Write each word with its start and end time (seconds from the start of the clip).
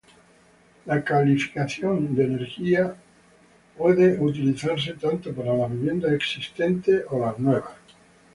La 0.87 1.03
calificación 1.03 2.15
de 2.15 2.23
energía 2.25 2.95
puede 3.77 4.13
ser 4.15 4.19
utilizado 4.23 4.75
tanto 4.99 5.31
para 5.31 5.53
las 5.53 5.69
viviendas 5.71 6.11
existentes 6.13 7.03
o 7.11 7.35
nuevas. 7.37 7.73